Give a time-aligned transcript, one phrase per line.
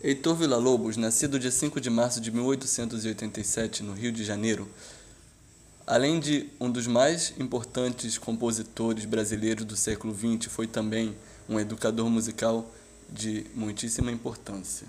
[0.00, 4.70] Heitor Villa-Lobos, nascido dia 5 de março de 1887 no Rio de Janeiro,
[5.84, 11.16] além de um dos mais importantes compositores brasileiros do século XX, foi também
[11.48, 12.70] um educador musical
[13.10, 14.86] de muitíssima importância.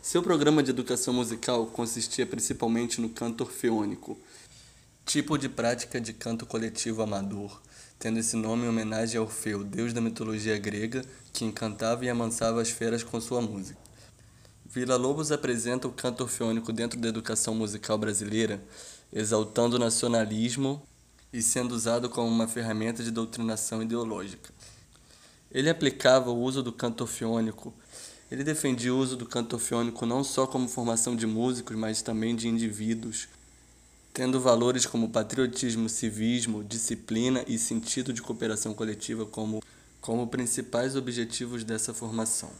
[0.00, 4.16] Seu programa de educação musical consistia principalmente no canto orfeônico,
[5.04, 7.60] tipo de prática de canto coletivo amador,
[7.98, 12.62] tendo esse nome em homenagem a Orfeu, deus da mitologia grega, que encantava e amansava
[12.62, 13.85] as feras com sua música.
[14.76, 18.62] Villa-Lobos apresenta o canto orfeônico dentro da educação musical brasileira,
[19.10, 20.82] exaltando o nacionalismo
[21.32, 24.52] e sendo usado como uma ferramenta de doutrinação ideológica.
[25.50, 27.72] Ele aplicava o uso do canto orfeônico.
[28.30, 32.36] Ele defendia o uso do canto orfeônico não só como formação de músicos, mas também
[32.36, 33.28] de indivíduos,
[34.12, 39.62] tendo valores como patriotismo, civismo, disciplina e sentido de cooperação coletiva como,
[40.02, 42.50] como principais objetivos dessa formação.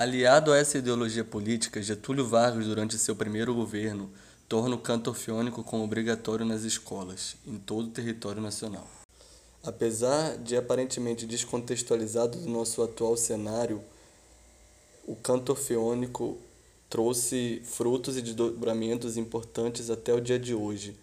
[0.00, 4.10] Aliado a essa ideologia política, Getúlio Vargas, durante seu primeiro governo,
[4.48, 8.88] torna o canto orfeônico como obrigatório nas escolas, em todo o território nacional.
[9.62, 13.82] Apesar de aparentemente descontextualizado do nosso atual cenário,
[15.06, 16.38] o canto orfeônico
[16.88, 20.96] trouxe frutos e desdobramentos importantes até o dia de hoje,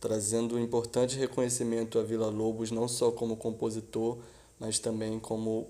[0.00, 4.16] trazendo um importante reconhecimento a Vila Lobos não só como compositor,
[4.60, 5.66] mas também como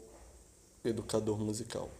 [0.84, 1.90] educador musical.